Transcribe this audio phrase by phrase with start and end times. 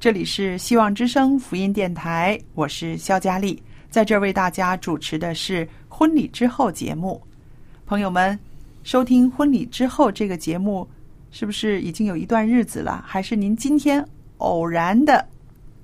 [0.00, 7.20] 这里是希望之声福音电台，我是肖佳丽，在这儿为大家主持的是婚礼之后节目。
[7.84, 8.38] 朋友们，
[8.82, 10.88] 收听婚礼之后这个节目，
[11.30, 13.04] 是不是已经有一段日子了？
[13.06, 14.02] 还是您今天
[14.38, 15.22] 偶然的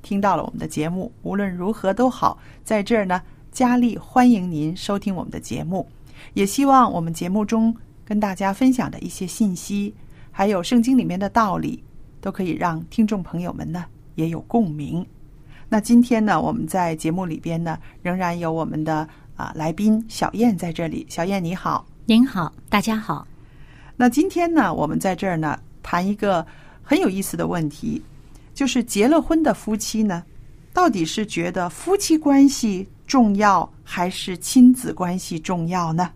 [0.01, 1.13] 听到了我们的节目？
[1.21, 3.21] 无论如何都好，在这儿呢，
[3.53, 5.87] 佳丽欢迎您收听我们的节目，
[6.33, 9.95] 也希望我们节目中跟大家分享的一些信息，
[10.33, 11.83] 还有圣经里面的道理。
[12.19, 13.85] 都可以让听众朋友们呢
[14.17, 15.07] 也有共鸣。
[15.69, 21.07] 那今天呢，我们在节目里边呢，仍然有我们的啊来宾小燕在这里。
[21.09, 21.87] 小燕你好。
[22.05, 23.27] 您好，大家好。
[23.97, 26.47] 那今天呢，我们在这儿呢谈一个
[26.83, 28.01] 很有意思的问题，
[28.55, 30.23] 就是结了婚的夫妻呢，
[30.73, 36.11] 到底是觉得夫妻关系重要还是亲子关系重要呢？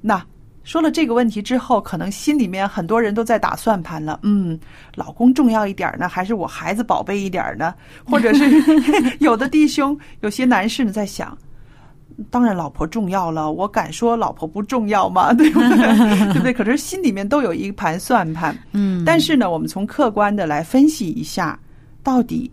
[0.00, 0.24] 那
[0.62, 4.20] 说了这个问题之后，可能心里面很多人都在打算盘了。
[4.22, 4.58] 嗯，
[4.94, 7.74] 老公重要一点呢，还是我孩子宝贝一点呢？
[8.04, 8.44] 或者是
[9.20, 11.36] 有的弟兄、有些男士呢在想，
[12.30, 15.32] 当然老婆重要了，我敢说老婆不重要吗？
[15.34, 16.32] 对不对？
[16.32, 16.52] 对不对？
[16.52, 18.56] 可是心里面都有一盘算盘。
[18.72, 21.58] 嗯，但是呢，我们从客观的来分析一下，
[22.02, 22.50] 到底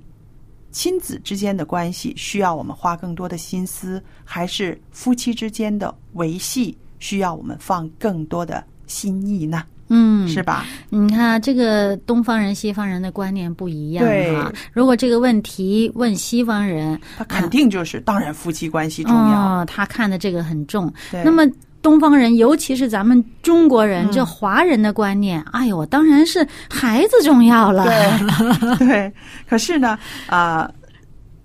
[0.71, 6.75] 亲子之间的关系需要我们花更多的心思，还是夫妻之间的维系？
[6.99, 10.65] 需要我们放更多的心意呢，嗯，是吧？
[10.89, 14.51] 你看，这个东方人、西方人的观念不一样对哈。
[14.73, 20.91] 如果这个问题问西方人，他肯定就是，当然夫妻关系重要，哦，他看的这个很重。
[21.11, 21.43] 对那么
[21.81, 27.85] 东方人，尤其是咱们中国人，嗯这华人的观念，哎呦，当然是孩子重要了。
[27.85, 29.13] 对 对。
[29.47, 30.69] 可是呢，啊、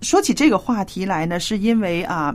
[0.00, 2.34] 说起这个话题来呢，是因为啊、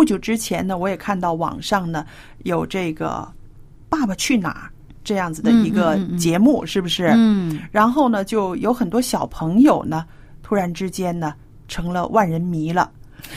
[0.00, 2.06] 不久之前呢，我也看到网上呢
[2.44, 3.06] 有这个
[3.90, 4.64] 《爸爸去哪儿》
[5.04, 7.12] 这样子的一个节目，是不是？
[7.14, 10.06] 嗯然后呢，就有很多小朋友呢，
[10.42, 11.34] 突然之间呢，
[11.68, 12.90] 成了万人迷了。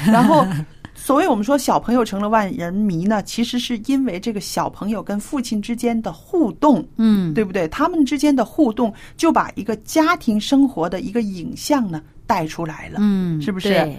[0.06, 0.48] 然后，
[0.96, 7.68] 所谓我们说小朋友成了万人迷呢，其实是因为这个小朋友跟父亲之间的互动，嗯，对不对？
[7.68, 13.00] 他们之间的互动就把一个家庭生活的一个影像呢带出来了。
[13.02, 13.94] 嗯，是不是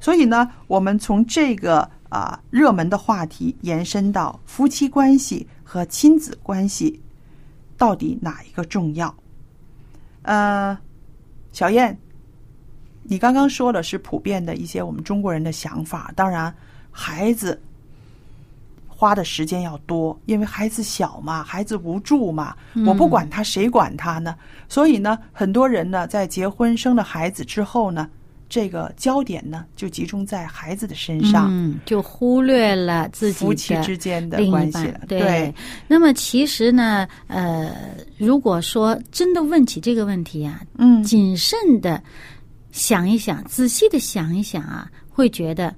[0.00, 7.00] 所以呢，我们从这个啊、热门的话题延伸到夫妻关系和亲子关系，
[7.76, 9.14] 到底哪一个重要？
[10.22, 10.76] 呃，
[11.52, 11.98] 小燕，
[13.02, 16.54] 你刚刚说的是普遍的一些我们中国人的想法，当然
[16.90, 17.60] 孩子。
[18.98, 22.56] 花的时间要多，因为孩子小嘛，孩子无助嘛，
[22.86, 24.34] 我不管他，谁管他呢？
[24.70, 28.08] 所以呢，很多人呢，在结婚生了孩子之后呢，
[28.48, 35.00] 这个焦点呢就集中在孩子的身上，嗯，就忽略了自己夫妻之间的关系了。
[35.08, 35.54] 对，
[35.88, 42.02] 那么其实呢，呃，如果说真的问起这个问题啊，嗯，谨慎的
[42.72, 45.74] 想一想，仔细的想一想啊，会觉得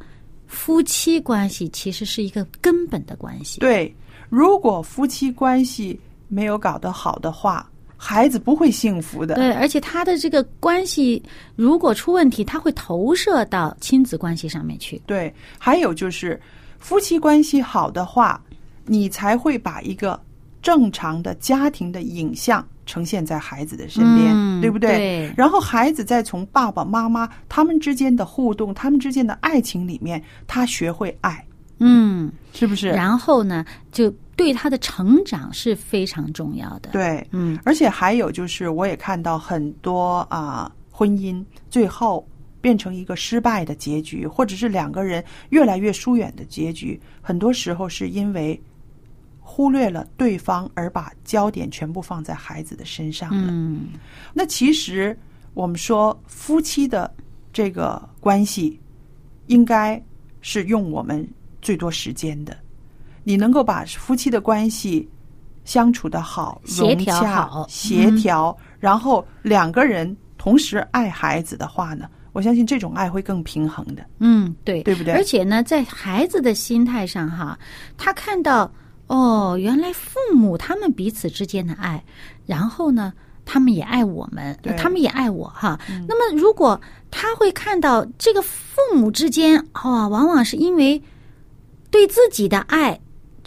[0.47, 3.61] 夫妻关系其实是一个根本的关系。
[3.61, 3.95] 对。
[4.31, 5.99] 如果夫妻关系
[6.29, 7.67] 没有搞得好的话，
[8.01, 9.35] 孩子不会幸福的。
[9.35, 11.23] 对，而且他的这个关系
[11.57, 15.03] 如果出问题，他会投射到亲子关系上面去。
[15.05, 16.41] 对，还有就是
[16.79, 18.41] 夫妻关系好的话，
[18.87, 20.19] 你才会把一个
[20.63, 24.97] 正常的家庭的影像呈现在孩子的身边，嗯对不对？
[24.97, 31.45] 对然后孩子再从爸爸妈妈他们之间的互动、他们之间的爱情里面，他学会爱，
[31.81, 32.89] 嗯，是不是？
[32.89, 42.27] 然后呢，就对他的成长是非常重要的。，对，嗯而且还有就是，我也看到很多啊、婚姻最后
[42.61, 48.59] 变成一个失败的结局，或者是两个人越来越疏远的结局，很多时候是因为
[49.41, 53.49] 忽略了对方，而把焦点全部放在孩子的身上了。
[53.51, 53.89] 嗯
[54.33, 55.19] 那其实
[55.55, 57.13] 我们说夫妻的
[57.53, 58.79] 这个关系，
[59.49, 60.01] 应该
[60.41, 61.29] 是用我们
[61.61, 62.57] 最多时间的。
[63.29, 65.07] 你能够把夫妻的关系
[65.63, 67.67] 相处的好、协调融洽好。
[67.69, 74.03] 协调，然后两个人同时爱孩子的话呢，我相信这种爱会更平衡的。
[74.19, 75.13] 嗯，对，对不对？
[75.13, 77.59] 而且呢，在孩子的心态上哈，
[77.99, 78.73] 他看到
[79.09, 82.03] 哦，原来父母他们彼此之间的爱，
[82.47, 83.13] 然后呢，
[83.45, 85.79] 他们也爱我们，他们也爱我哈。
[86.09, 86.81] 那么，如果
[87.11, 91.03] 他会看到这个父母之间哦，往往是因为
[91.91, 92.99] 对自己的爱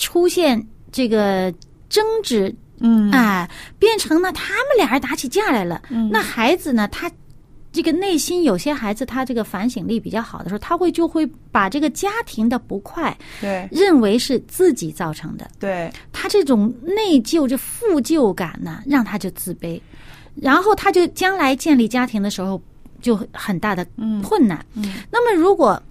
[0.01, 0.61] 出现
[0.91, 1.53] 这个
[1.87, 3.11] 争执，嗯。
[3.11, 5.79] 哎，变成呢他们俩人打起架来了。
[6.11, 7.09] 那孩子呢，他
[7.71, 13.69] 这个内心有些孩子他这个反省力比较好的时候，他会就会把这个家庭的不快对。
[13.71, 15.89] 认为是自己造成的，对。
[16.11, 19.79] 他这种内疚、这负疚感呢，让他就自卑，
[20.35, 22.61] 然后他就将来建立家庭的时候
[23.01, 23.85] 就很大的
[24.23, 24.65] 困难。
[24.73, 24.95] 嗯。
[25.11, 25.81] 那么如果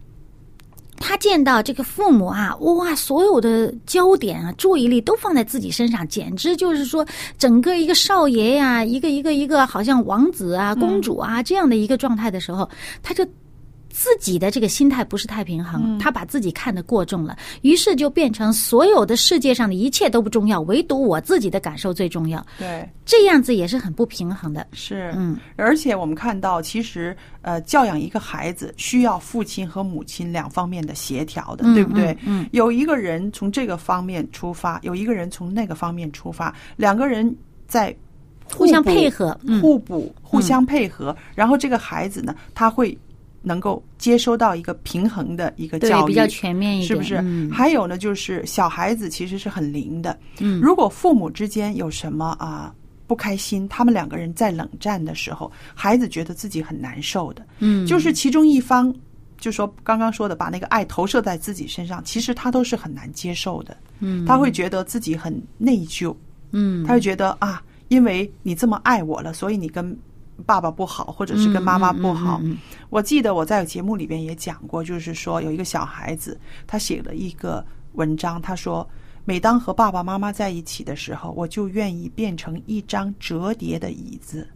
[1.00, 7.04] 他见到这个父母啊，哇，所有的焦点啊、注意力都放在自己身上，简直就是说，
[7.38, 12.68] 整个一个少爷呀、一个一个一个好像王子啊、公主啊、这样的一个状态的时候，
[13.02, 13.26] 他就
[13.90, 22.88] 自己的这个心态不是太平衡，他把自己看得过重了，于是就变成所有的世界上的一切都不重要，唯独我自己的感受最重要，对。
[23.04, 24.64] 这样子也是很不平衡的。
[24.72, 32.12] 是，嗯，而且我们看到，其实呃，教养一个孩子需要父亲和母亲两方面的协调的，嗯对不对？
[32.24, 32.48] 嗯嗯。
[32.52, 37.92] 有一个人从这个方面出发，有一个人从那个方面出发，两个人在
[38.54, 39.60] 互相配合嗯。
[39.60, 42.96] 互补、互相配合，然后这个孩子呢，他会
[43.42, 47.16] 能够接收到一个平衡的一个教育，比较全面一点是不是？
[47.22, 47.50] 嗯。
[47.50, 50.60] 还有呢，就是小孩子其实是很灵的，嗯。
[50.60, 52.74] 如果父母之间有什么啊
[53.06, 58.94] 不开心，他们两个人在冷战的时候，孩子觉得自己很难受的，嗯，就是其中一方。
[59.38, 63.74] 就说刚刚说的，把那个爱投射在自己身上，其实他都是很难接受的。
[64.00, 66.14] 嗯，他会觉得自己很内疚，
[66.50, 69.96] 嗯，他会觉得啊，因为你这么爱我了，所以你跟
[70.42, 72.38] 爸爸不好，或者是跟妈妈不好。
[72.42, 72.58] 嗯嗯嗯
[72.88, 78.88] 我记得我在节目里边也讲过，就是说有一个小孩子，他写了一个文章，他说。
[79.26, 84.48] 每当和爸爸妈妈在一起的时候，我就愿意变成一张折叠的椅子，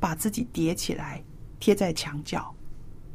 [0.00, 1.22] 把自己叠起来
[1.60, 2.52] 贴在墙角，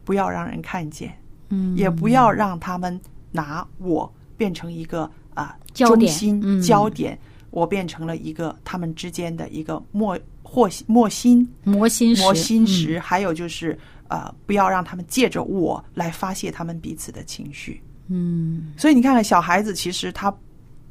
[0.05, 1.19] 不要让人看见，
[1.49, 3.01] 嗯，也不要让他们
[3.31, 7.19] 拿我变成一个啊中心嗯焦点，
[7.49, 10.17] 我变成了一个他们之间的一个磨
[10.49, 17.79] 或莫心磨心石，磨心嗯石，还有就是呃，不要让他们借着我来发泄他们彼此的情绪。
[18.07, 20.35] 嗯所以你看看小孩子，其实他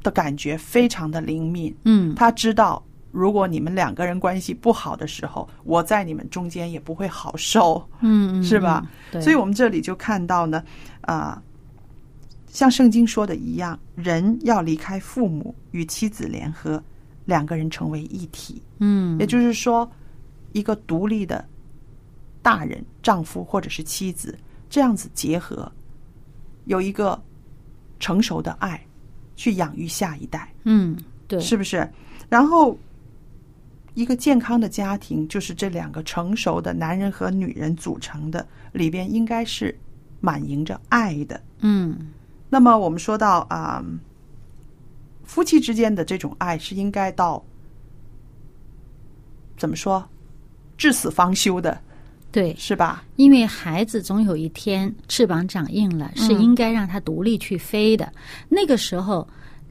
[0.01, 2.81] 的感觉非常的灵敏，嗯他知道。
[3.11, 7.83] 如果你们两个人关系不好的时候，我在你们中间也不会好受。
[8.01, 9.19] 嗯嗯， 是吧嗯？
[9.19, 10.63] 所以我们这里就看到呢，
[11.01, 11.41] 啊、
[12.51, 16.81] 像圣经说的一样，人要离开父母，与妻子联合，
[17.29, 18.61] 两个人成为一体。
[18.79, 19.89] 嗯也就是说，
[20.51, 21.45] 一个独立的
[22.41, 24.37] 大人，丈夫或者是妻子，
[24.69, 25.71] 这样子结合，
[26.65, 27.21] 有一个
[27.99, 28.83] 成熟的爱，
[29.35, 31.89] 去养育下一代，嗯对，是不是？
[32.27, 32.77] 然后。
[33.95, 39.77] 一个健康的家庭就是这两个成熟的男人和女人组成的，里边应该是
[40.21, 41.41] 满盈着爱的。
[41.61, 41.97] 嗯
[42.49, 43.83] 那么我们说到啊、
[45.29, 47.45] 夫妻之间的这种爱是应该到
[49.55, 50.03] 怎么说，
[50.75, 51.79] 至死方休的，
[52.31, 53.03] 对，是吧？
[53.15, 58.11] 因为孩子总有一天翅膀长硬了，是嗯应该让他独立去飞的。
[58.49, 59.25] 那个时候，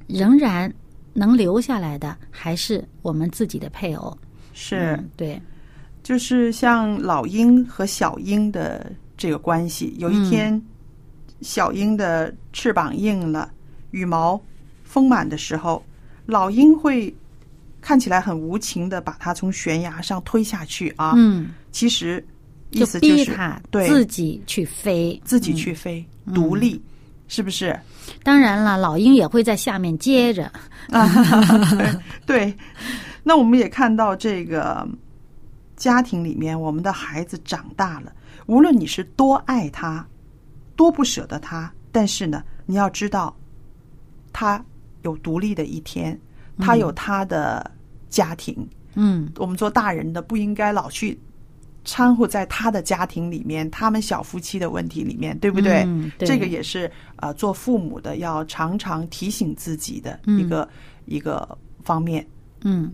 [0.07, 0.73] 仍然
[1.12, 4.17] 能留下来的还是我们自己的配偶。
[4.53, 5.43] 是，嗯对，
[6.05, 9.93] 就是像老鹰和小鹰的这个关系。
[9.99, 10.62] 有一天，
[11.41, 13.50] 小鹰的翅膀硬了，
[13.91, 14.41] 羽毛
[14.88, 15.85] 丰满的时候，
[16.26, 17.14] 老鹰会
[17.80, 21.12] 看起来很无情的把它从悬崖上推下去啊。
[21.16, 22.26] 嗯，其实
[22.71, 26.04] 意思就是逼他对自己去飞，自己去飞，
[26.35, 26.83] 独立。
[27.30, 27.78] 是不是？
[28.23, 30.50] 当然了，老鹰也会在下面接着。
[32.25, 32.57] 对，
[33.23, 34.88] 那我们也看到这个
[35.76, 38.11] 家庭里面，我们的孩子长大了，
[38.47, 40.02] 无论你是多爱他，
[40.75, 43.37] 多不舍得他，但是呢，你要知道，
[44.33, 44.64] 他
[45.09, 46.19] 有独立的一天，
[46.59, 47.71] 他有他的
[48.09, 48.55] 家庭。
[48.95, 51.17] 嗯我们做大人的不应该老去
[51.85, 55.85] 掺和在他的家庭里面，他们小夫妻的问题里面，对不对？
[55.87, 60.69] 嗯对这个也是呃，做父母的要常常提醒自己的嗯一个、
[61.07, 62.27] 一个方面。
[62.65, 62.93] 嗯。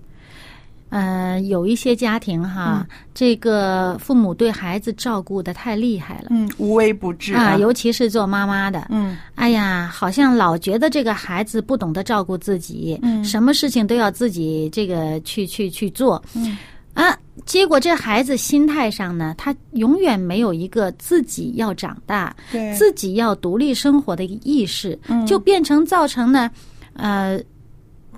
[0.95, 9.17] 呃，有一些家庭哈，这个父母对孩子照顾的太厉害了、嗯，无微不至啊，尤其是做妈妈的，嗯。
[9.35, 13.25] 哎呀，好像老觉得这个孩子不懂得照顾自己，嗯。
[13.25, 16.57] 什么事情都要自己这个去去去做，嗯。
[16.93, 22.73] 啊，结果这孩子心态上呢，他永远没有一个自己要长大、对。
[22.73, 25.27] 自己要独立生活的意识，嗯。
[25.27, 26.49] 就变成造成呢，
[26.93, 27.37] 呃，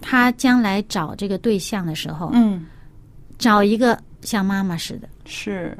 [0.00, 2.67] 他将来找这个对象的时候，嗯
[3.38, 5.09] 找一个像妈妈似的。
[5.25, 5.76] 是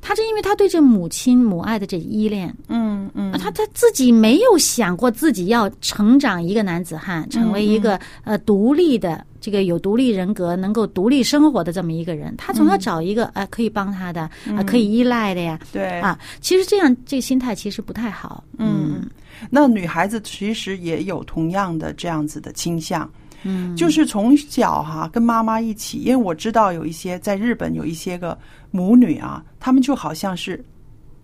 [0.00, 12.34] 他是因为他对这母亲母爱的这依恋，嗯嗯啊，他他自己没有想过自己要成长一个男子汉，成为一个呃独立的这个有独立人格、能够独立生活的这么一个人。
[12.36, 16.18] 他总要找一个呃可以帮他的啊、可以依赖的呀对啊。
[16.42, 18.44] 其实这样这个心态其实不太好。
[18.58, 19.08] 嗯，
[19.48, 23.10] 那女孩子其实也有同样的这样子的倾向。
[23.44, 28.36] 嗯，就是从小哈、跟妈妈一起，因为我知道有一些在日本有一些个
[28.70, 30.62] 母女啊，她们就好像是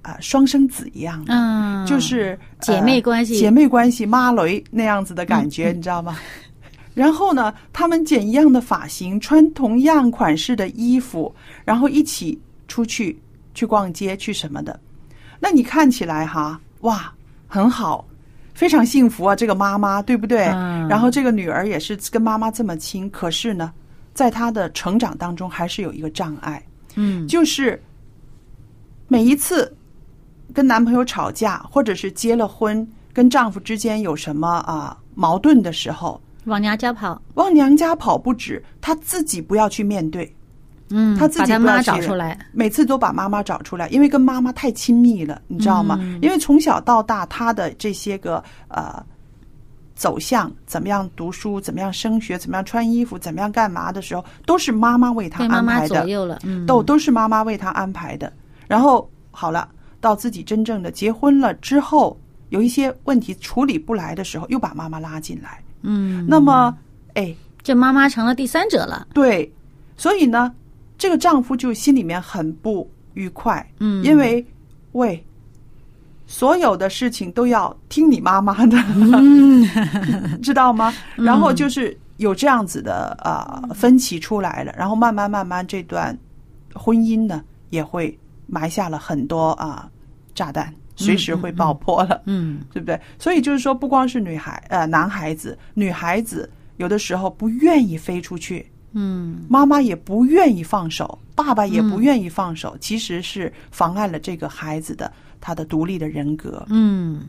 [0.03, 6.17] 啊、双生子一样的，嗯，就是姐妹关系呃姐妹关系妈雷那样子的感觉，你知道吗？
[6.95, 11.35] 然后呢，她们剪一样的发型，穿同样款式的衣服，
[11.65, 13.19] 然后一起出去
[13.55, 14.79] 去逛街去什么的。
[15.39, 17.12] 那你看起来哈，哇，
[17.47, 18.07] 很好，
[18.61, 20.45] 非常幸福啊，这个妈妈对不对？
[20.49, 20.87] 嗯。
[20.87, 23.73] 然后这个女儿也是跟妈妈这么亲，可是呢，
[24.12, 26.62] 在她的成长当中还是有一个障碍，
[26.97, 27.26] 嗯。
[27.26, 27.83] 就是
[29.09, 29.75] 每一次
[30.52, 40.31] 跟男朋友吵架，或者是结了婚跟丈夫之间有什么啊矛盾的时候，往娘家跑，往娘家跑不止，她自己不要去面对，
[40.91, 45.97] 嗯，他自把他妈己不要找出来，每次都把妈妈找出来，因为跟妈妈太亲密了，你知道吗？
[46.01, 49.03] 嗯因为从小到大，他的这些个呃
[49.95, 58.33] 走向，怎么样读书，怎么样升学，怎么样穿衣服，怎么样干嘛的时候，都是妈妈为他妈妈安排的，左右了，嗯，都都是妈妈为他安排的。
[58.67, 59.69] 然后好了，
[60.01, 62.19] 到自己真正的结婚了之后，
[62.49, 65.63] 有一些问题处理不来的时候，又把妈妈拉进来。
[65.83, 66.77] 嗯，那么，
[67.15, 69.51] 哎，这妈妈成了第三者了，对，
[69.97, 70.53] 所以呢，
[71.00, 74.45] 这个丈夫就心里面很不愉快，嗯因为
[74.92, 75.25] 喂，
[76.26, 78.76] 所有的事情都要听你妈妈的，
[80.45, 80.92] 知道吗？
[81.16, 86.16] 然后就是有这样子的呃分歧出来了，然后慢慢慢慢这段
[86.75, 88.16] 婚姻呢也会
[88.47, 89.88] 埋下了很多啊、
[90.35, 92.21] 炸弹，随时会爆破了。
[92.26, 93.00] 嗯对不对？
[93.19, 106.67] 所以就是说，不光是女孩，呃，男孩子、女孩子，有的时候不愿意飞出去，嗯妈妈也不愿意放手，爸爸也不愿意放手，其实是妨碍了这个孩子的他的独立的人格。
[106.69, 107.27] 嗯。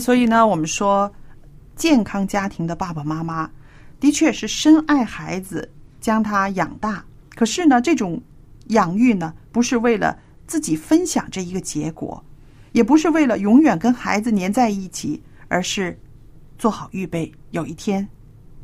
[0.00, 1.12] 所以呢，我们说，
[1.76, 3.50] 健康家庭的爸爸妈妈
[4.00, 7.04] 的确是深爱孩子，将他养大。
[7.34, 8.20] 可是呢，这种
[8.68, 12.24] 养育呢，不是为了自己分享这一个结果，
[12.72, 15.98] 也不是为了永远跟孩子粘在一起，而是
[16.58, 18.08] 做好预备，有一天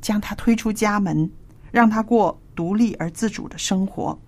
[0.00, 1.30] 将他推出家门，
[1.70, 4.18] 让他过独立而自主的生活。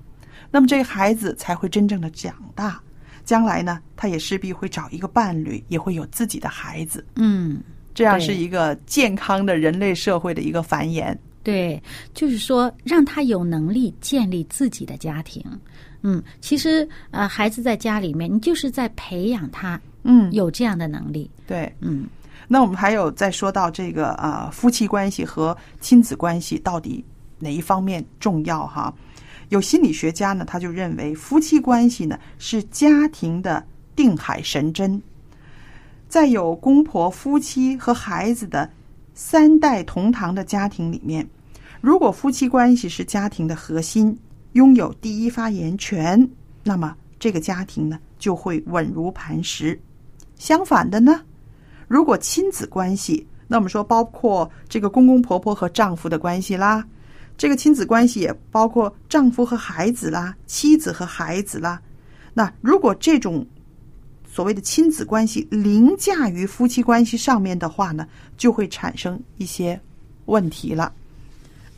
[0.50, 2.80] 那么这个孩子才会真正的长大。
[3.28, 7.04] 将来呢，他也势必会找一个伴侣，也会有自己的孩子。
[7.16, 7.60] 嗯，
[7.92, 11.14] 这样是一个健康的人类社会的一个繁衍。
[11.42, 11.82] 对，
[12.14, 15.44] 就是说让他有能力建立自己的家庭。
[16.00, 21.30] 嗯，其实呃，孩子在家里面，你就是在培养他嗯，有这样的能力。
[21.46, 21.70] 对。
[21.80, 22.06] 嗯
[22.50, 27.04] 那我们还有再说到这个啊、夫妻关系和亲子关系到底
[27.38, 28.90] 哪一方面重要哈？
[29.48, 33.64] 有心理学家呢，他就认为夫妻关系呢是家庭的
[33.96, 35.00] 定海神针，
[36.08, 38.70] 在有公婆、夫妻和孩子的
[39.14, 41.26] 三代同堂的家庭里面，
[41.80, 44.16] 如果夫妻关系是家庭的核心，
[44.52, 46.28] 拥有第一发言权，
[46.62, 49.80] 那么这个家庭呢就会稳如磐石。
[50.36, 51.20] 相反的呢，
[51.88, 56.86] 如果亲子关系，那我们说包括这个公公婆婆和丈夫的关系啦，
[57.38, 61.80] 这个亲子关系也包括丈夫和孩子啦，妻子和孩子啦。
[62.34, 63.46] 那如果这种
[64.30, 69.80] 所谓的亲子关系凌驾于夫妻关系上面的话呢，就会产生一些
[70.26, 70.92] 问题了。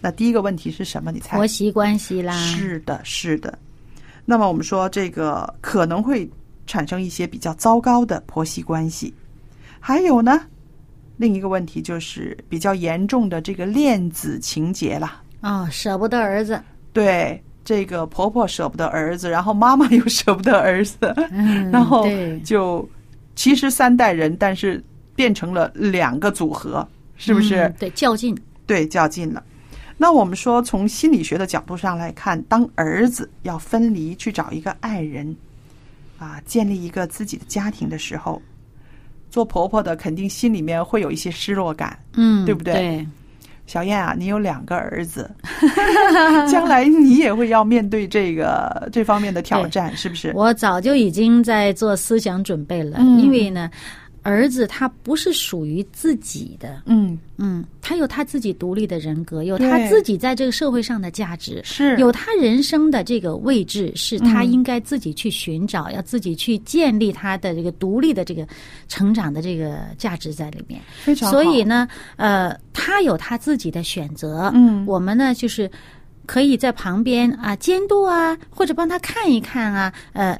[0.00, 1.12] 那第一个问题是什么？
[1.12, 1.37] 你猜？
[1.37, 3.59] 婆媳关系啦，是的，是的。
[4.25, 6.29] 那么我们说这个可能会
[6.67, 9.12] 产生一些比较糟糕的婆媳关系。
[9.79, 10.40] 还有呢，
[11.19, 14.99] 另一个问题就是比较严重的这个恋子情节
[15.40, 15.49] 了。
[15.49, 16.61] 哦，舍不得儿子，
[16.92, 20.97] 对，这个婆婆舍不得儿子，然后妈妈又舍不得儿子，
[21.30, 22.06] 嗯然后
[22.44, 22.88] 就
[23.35, 24.82] 其实三代人，但是
[25.14, 27.62] 变成了两个组合，是不是？
[27.64, 29.42] 嗯对，较劲，对，较劲了。
[29.97, 35.37] 那我们说，从心理学的角度上来看，当儿子要分离去找一个爱人，
[36.18, 38.40] 啊，建立一个自己的家庭的时候，
[39.30, 41.99] 做婆婆的肯定心里面会有一些失落感。
[42.14, 43.06] 嗯，对不对对，
[43.70, 45.30] 小燕啊，你有两个儿子，
[46.50, 50.32] 将来你也会要面对这个这方面的挑战，是不是？
[50.34, 53.20] 我早就已经在做思想准备了，嗯。
[53.20, 53.70] 因为呢，
[54.22, 61.96] 儿子他不是属于自己的，嗯，嗯，他有他自己独立的人格，有他自己在这个社会上的价值，是。
[61.98, 64.50] 有他人生的这个位置，是他嗯。
[64.52, 68.46] 应该自己去寻找，要自己去建立他的这个独立的这个
[68.88, 70.80] 成长的这个价值在里面。
[71.02, 71.32] 非常好。
[71.32, 74.84] 所以呢，呃，他有他自己的选择，嗯。
[74.86, 75.70] 我们呢就是
[76.26, 80.38] 可以在旁边啊监督啊，或者帮他看一看啊，呃，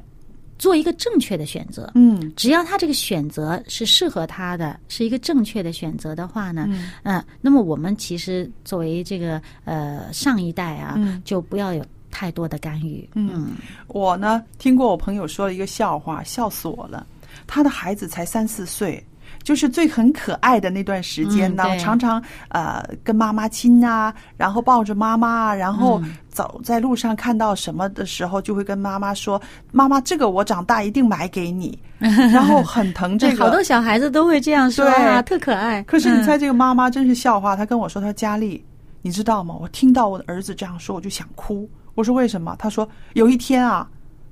[0.61, 1.89] 做一个正确的选择。
[1.95, 13.09] 嗯只要他这个选择是适合他的，是一个正确的选择的话呢，嗯呃，那么我们其实作为这个呃上一代啊，嗯就不要有太多的干预。
[13.15, 13.53] 嗯
[13.87, 17.07] 我呢听过我朋友说了一个笑话，笑死我了。
[17.47, 19.03] 他的孩子才三四岁，
[19.43, 31.77] 就是最很可爱的那段时间呢，嗯常常呃跟妈妈亲啊，然后抱着妈妈啊，然后嗯走在路上看到什么的时候，就会跟妈妈说：“妈妈，这个我长大一定买给你。
[31.99, 33.43] ”然后很疼这个。
[33.43, 35.83] 好多小孩子都会这样说啊，特可爱。
[35.83, 38.63] 可是你嗯猜这个妈妈真是笑话，她跟我说：“她说佳丽，
[39.01, 39.55] 你知道吗？
[39.59, 43.85] 我听到我的儿子这样说，我就想哭。”我说：“为什么？”她说：“有一天啊，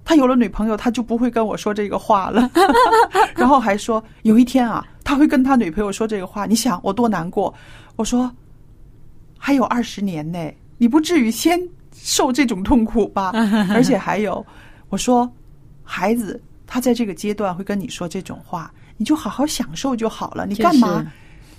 [0.06, 2.50] 他有了女朋友，他就不会跟我说这个话了。”
[3.36, 6.46] 然后还说有一天啊，他会跟他女朋友说这个话。
[6.46, 7.52] 你想我多难过？
[7.96, 8.32] 我说
[9.40, 10.38] 还有二十年呢，
[10.78, 11.60] 你不至于先
[11.92, 13.32] 受这种痛苦吧？
[13.74, 14.46] 而且还有，
[14.90, 15.28] 我说
[15.84, 20.46] 孩子他在这个阶段会跟你说这种话，你就好好享受就好了。
[20.46, 21.04] 你干嘛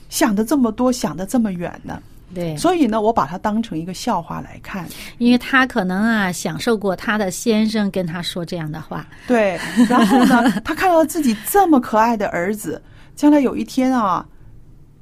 [0.09, 2.01] 想的这么多，想的这么远呢？
[2.33, 4.87] 对，所以呢，我把它当成一个笑话来看。
[5.19, 9.59] 因为他可能啊享受过他的先生跟他说这样的话，对，
[9.89, 12.81] 然后呢，他看到自己这么可爱的儿子，
[13.20, 14.26] 将来有一天啊，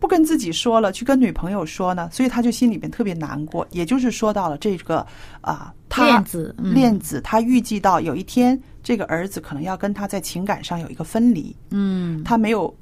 [0.00, 3.64] 不跟自己说了，去跟女朋友说呢，所以他就心里边特别难过。
[3.70, 5.06] 也就是说到了这个
[5.40, 6.74] 啊，他恋子嗯。
[6.74, 12.76] 恋子，他预计到有一天这个儿子可能要跟他在情感上有一个分离，嗯，他没有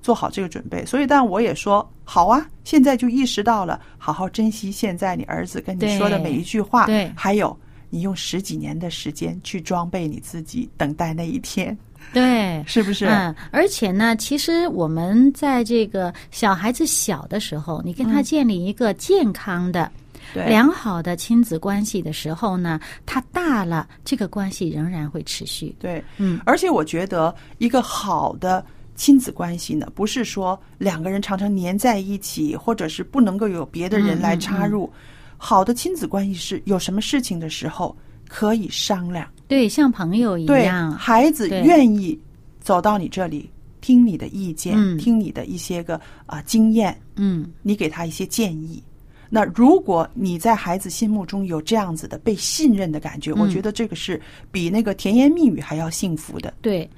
[0.00, 7.12] 做好这个准备，所以但我也说好啊，现在就意识到了，好好珍惜现在你儿子跟你说的每一句话，对。
[7.14, 7.54] 还有
[7.90, 11.76] 你用十几年的时间去装备你自己，等待那一天，
[12.12, 12.62] 对。
[12.66, 13.06] 是不是？
[13.06, 19.90] 嗯，而且呢，其实我们在这个小孩子小的时候，你跟他嗯建立一个健康的、
[20.34, 25.74] 对，良好的亲子关系的时候呢，他大了，这个关系仍然会持续。
[25.78, 28.64] 对，嗯，而且我觉得一个好的
[28.96, 34.90] 亲子关系呢，不是说两个人常常黏在一起，或者是不能够有别的人来插入。
[35.36, 37.96] 好的亲子关系是有什么事情的时候
[38.28, 40.92] 可以商量，对，像朋友一对样。
[40.92, 42.18] 孩子愿意
[42.60, 48.82] 走到你这里听你的意见，嗯听你的一些个啊、经验，嗯，你给他一些建议。
[49.28, 56.88] 那如果你在孩子心目中有这样子的被信任的感觉，我嗯觉得这个是比那个甜言蜜语还要幸福的，对，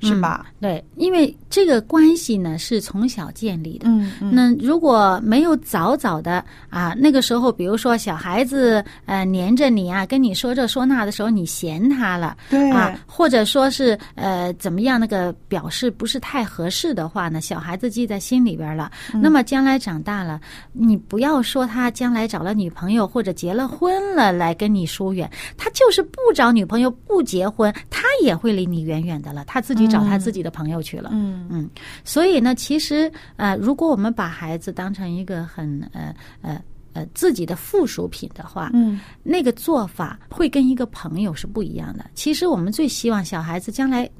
[0.00, 0.46] 是吧？
[0.60, 3.88] 对，因为这个关系呢是从小建立的。
[3.88, 18.90] 嗯嗯那如果没有早早的啊，那个时候，比如说小孩子呃黏着你啊，跟你说这说那的时候，你嫌他了，对啊，或者说是呃怎么样，那个表示不是太合适的话呢，小孩子记在心里边了。
[19.14, 20.40] 嗯那么将来长大了，
[20.72, 31.10] 你不要说他将来找了女朋友或者结了婚了来跟你疏远，他就是不找女朋友不结婚，他也会离你远远的了，他自己找他自己的朋友去了。
[31.12, 31.70] 嗯嗯，
[32.02, 36.12] 所以呢，其实呃，如果我们把孩子当成一个很呃
[36.42, 36.60] 呃
[36.92, 42.10] 呃自己的附属品的话，嗯，那个做法会跟一个朋友是不一样的。
[42.14, 44.10] 其实我们最希望小孩子将来。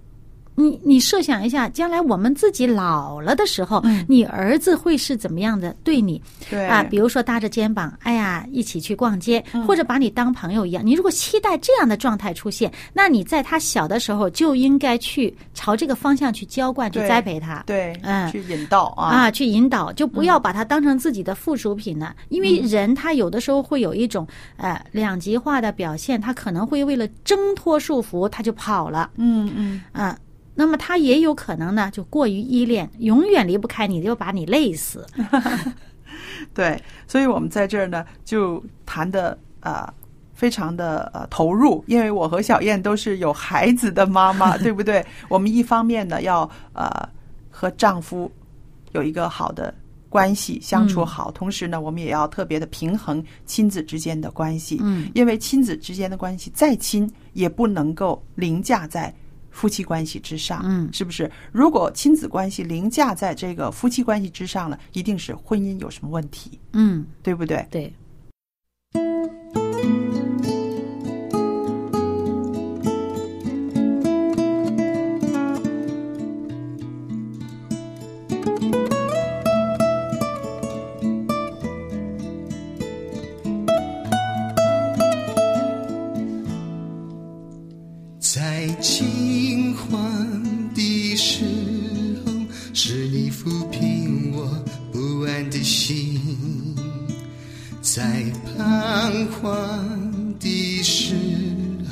[0.54, 6.20] 你你设想一下，将来我们自己老了的时候，嗯你儿子会是怎么样的对你？
[6.50, 10.84] 对啊，比如说搭着肩膀，哎呀，一起去逛街，嗯或者把你当朋友一样。
[10.84, 17.62] 你如果期待这样的状态出现，那你在他小的时候就应该去朝这个方向去浇灌、去栽培他。
[17.66, 22.14] 对，嗯去引导啊，啊，去引导，就不要把他当成自己的附属品了。
[22.28, 29.10] 因为人他有的时候会有一种呃两极化的表现，他可能会为了挣脱束缚，他就跑了。
[29.16, 30.16] 嗯嗯，啊，
[30.60, 35.06] 那么他也有可能呢，就过于依恋，永远离不开你，就把你累死。
[36.52, 39.92] 对，所以我们在这儿呢就谈的呃。
[40.32, 45.04] 非常的呃投入，因为我和小燕都是有孩子的妈妈， 对不对？
[45.28, 46.90] 我们一方面呢要呃
[47.50, 48.32] 和丈夫
[48.92, 49.74] 有一个好的
[50.08, 59.14] 关系相处好，同时呢我们也要特别的平衡亲子之间的关系，嗯，因为亲子之间的关系再亲也不能够凌驾在
[59.50, 61.30] 夫妻关系之上，嗯是不是？
[61.52, 67.66] 如果亲子关系凌驾在这个夫妻关系之上了，一定是婚姻有什么问题，嗯，对不对？
[67.70, 67.92] 对。
[97.82, 101.14] 在彷徨的时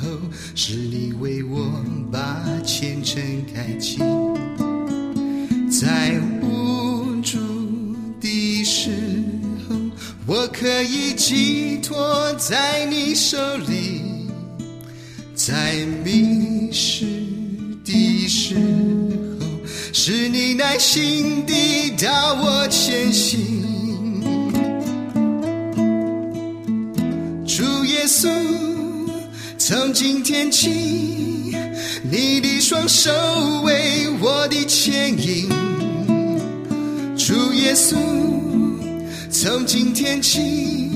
[0.01, 0.07] 候，
[0.53, 3.21] 是你为我把前程
[3.51, 3.97] 开启；
[5.69, 7.37] 在无助
[8.21, 8.91] 的时
[9.67, 9.75] 候，
[10.27, 14.01] 我可以寄托在你手里。
[15.33, 17.05] 在迷失
[17.83, 18.55] 的时
[19.39, 19.47] 候，
[19.91, 23.58] 是你耐心地导我前行。
[28.19, 28.29] 耶稣，
[29.57, 31.55] 从今天起，
[32.03, 33.09] 你的双手
[33.63, 35.47] 为我的牵引。
[37.15, 37.95] 主耶稣，
[39.31, 40.91] 从今天起。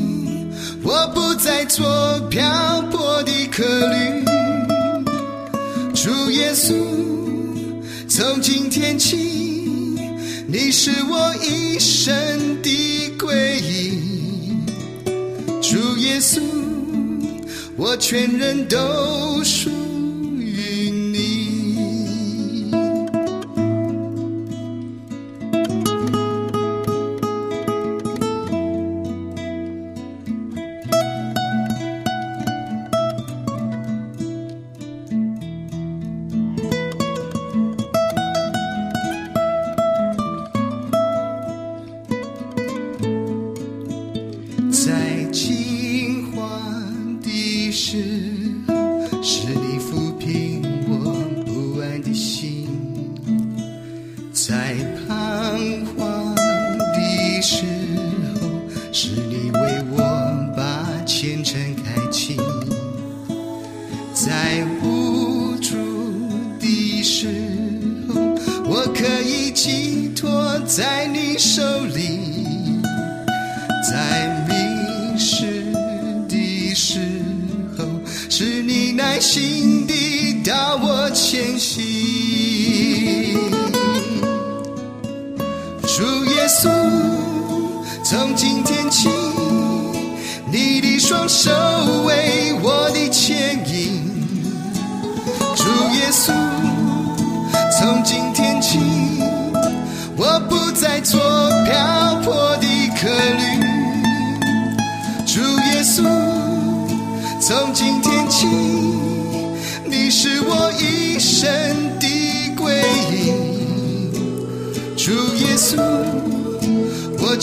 [0.84, 4.26] 我不再做漂泊的客旅，
[5.94, 6.74] 主耶稣，
[8.10, 9.16] 从今天起，
[10.46, 14.02] 你是我一生的归依。
[15.62, 16.42] 主耶稣，
[17.76, 19.70] 我全人都属
[71.38, 72.82] 手里。
[73.90, 74.54] 在迷
[75.18, 75.66] 失
[76.28, 77.00] 的时
[77.78, 77.86] 候，
[78.30, 81.84] 是你耐心地导我前行。
[85.86, 86.70] 主耶稣，
[88.04, 89.10] 从今天起，
[90.52, 91.52] 你的双手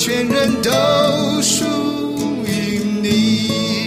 [0.02, 0.70] 全人都
[1.42, 1.62] 属
[2.46, 3.86] 于你。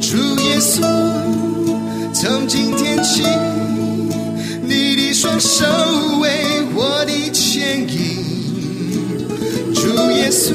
[0.00, 0.82] 主耶稣，
[2.12, 3.22] 从今天起，
[4.64, 5.64] 你的双手
[6.20, 8.16] 为我的牵引。
[9.72, 10.52] 主耶稣，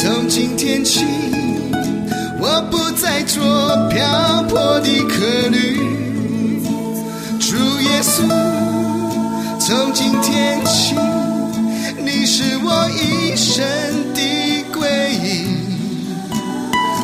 [0.00, 1.04] 从今天起，
[2.40, 3.42] 我不再做
[3.88, 5.80] 漂泊的客旅。
[7.40, 8.22] 主耶稣，
[9.58, 10.05] 从今
[13.56, 13.64] 神
[14.12, 14.20] 的
[14.70, 15.48] 归依，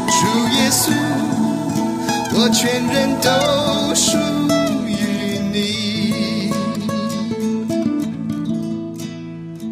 [0.06, 0.20] 主
[0.52, 0.92] 耶稣，
[2.34, 3.30] 我全人都
[3.94, 4.18] 属
[4.86, 4.90] 于
[5.50, 6.52] 你。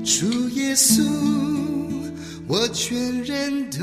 [0.03, 0.25] 主
[0.59, 1.05] 耶稣，
[2.49, 3.79] 我全人都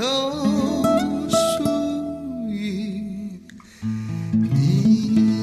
[1.30, 1.38] 属
[2.50, 3.40] 于
[4.34, 5.38] 你。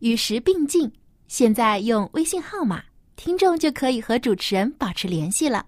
[0.00, 0.92] 与时并进。
[1.30, 2.82] 现在用微信号码，
[3.14, 5.64] 听众就可以和主持人保持联系了。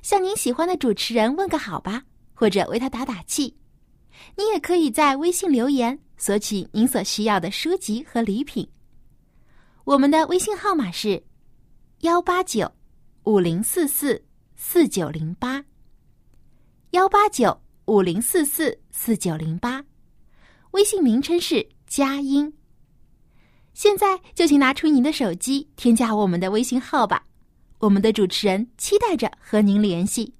[0.00, 3.54] 向您喜欢的主持人问个好吧，或者为他打打气。
[4.38, 8.66] 你也可以在微信留言索取您所需要的书籍和礼品。
[9.84, 11.22] 我们的微信号码是
[11.98, 12.72] 幺八九
[13.24, 14.24] 五零四四
[14.56, 15.62] 四九零八，
[16.92, 19.84] 幺八九五零四四四九零八。
[20.70, 22.50] 微信名称是佳音。
[23.80, 27.24] 现在就请拿出您的手机，添加我们的微信号吧。
[27.78, 30.30] 我们的主持人期待着和您联系。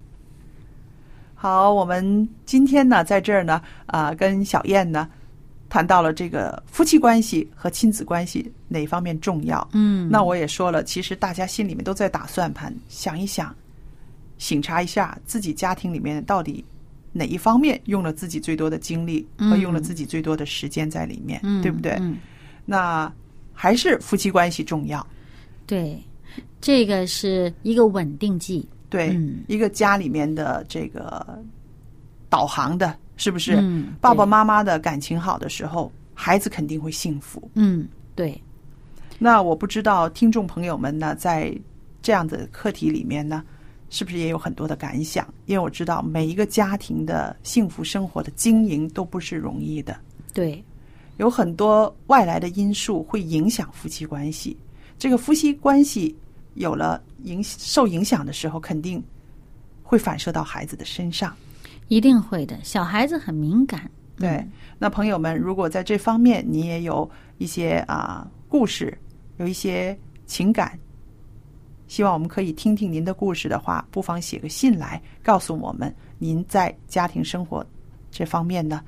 [1.33, 5.09] 好，我们今天呢，在这儿呢，啊、跟小燕呢，
[5.69, 9.67] 谈到了这个夫妻关系和亲子关系哪方面重要。
[9.73, 13.51] 嗯，那我也说了，其实大家心里面都在打算盘，想一想，
[14.37, 16.63] 醒察一下自己家庭里面到底
[17.11, 21.93] 哪一方面用了自己最多的精力和用了自己最多的时间在里面，嗯对不对？
[21.93, 22.19] 嗯，
[22.67, 23.11] 那
[23.53, 25.05] 还是夫妻关系重要。
[25.65, 26.01] 对，
[26.59, 28.67] 这个是一个稳定剂。
[28.89, 31.39] 对，嗯一个家里面的这个
[32.29, 33.55] 导航的，是不是？
[33.55, 37.49] 嗯爸爸妈妈的感情好的时候，孩子肯定会幸福。
[37.53, 38.41] 嗯，对，
[39.17, 41.57] 那我不知道听众朋友们呢，在
[42.01, 43.43] 这样的课题里面呢，
[43.89, 45.25] 是不是也有很多的感想？
[45.45, 49.97] 因为我知道每一个家庭的幸福生活的经营都不是容易的，
[50.33, 50.61] 对，
[51.21, 54.57] 有很多外来的因素会影响夫妻关系。
[54.97, 56.15] 这个夫妻关系
[56.55, 59.01] 有了影受影响的时候，肯定
[59.83, 61.31] 会反射到孩子的身上。
[61.89, 62.57] 一定会的。
[62.63, 63.87] 小孩子很敏感。
[64.17, 64.43] 对，
[64.79, 67.07] 那朋友们，如果在这方面你也有
[67.37, 68.97] 一些啊故事，
[69.37, 70.75] 有一些情感，
[71.87, 77.63] 希望我们可以听听您的故事的话，不妨写个信来告诉我们，您在家庭生活
[78.09, 78.81] 这方面呢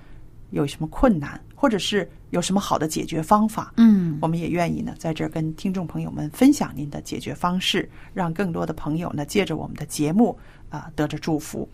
[0.49, 3.71] 有什么困难，或者是有什么好的解决方法。
[3.78, 11.65] 嗯，我们也愿意呢，在这儿跟听众朋友们分享您的解决方式，让更多的朋友呢，借着我们的节目啊、得着祝福。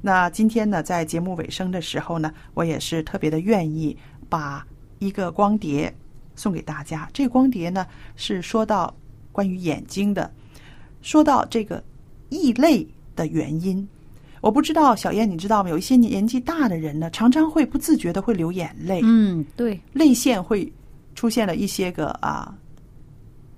[0.00, 3.94] 那今天呢，在节目尾声的时候呢，我也是特别的愿意
[4.30, 4.66] 把
[5.00, 5.94] 一个光碟
[6.34, 7.06] 送给大家。
[7.12, 8.96] 这个光碟呢，是说到
[9.32, 10.32] 关于眼睛的，
[11.02, 11.84] 说到这个
[12.30, 13.86] 异类的原因。
[14.40, 15.70] 我不知道小燕，你知道吗？
[15.70, 19.00] 有一些年纪大的人呢，常常会不自觉的会流眼泪。
[19.02, 20.70] 嗯，对，泪腺会
[21.14, 22.54] 出现了一些个啊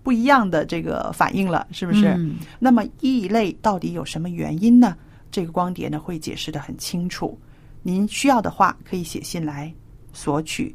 [0.02, 2.08] 不一样的这个反应了，是不是？
[2.08, 4.96] 嗯那么异类到底有什么原因呢？
[5.30, 7.38] 这个光碟呢会解释的很清楚。
[7.82, 9.72] 您需要的话可以写信来
[10.12, 10.74] 索取。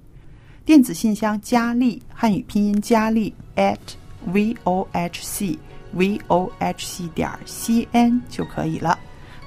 [0.65, 3.77] 电子信箱佳丽汉语拼音佳丽 at
[4.25, 5.57] v o h c
[5.93, 8.97] v o h c 点 c n 就可以了。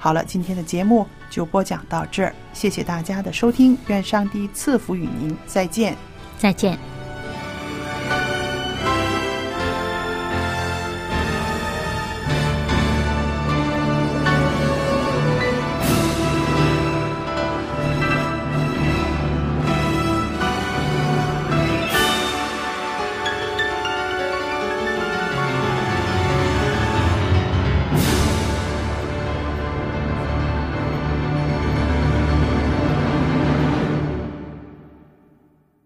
[0.03, 5.95] 好了，今天的节目就播讲到这儿，谢谢大家的收听，愿上帝赐福与您，再见。
[6.39, 7.00] 再见。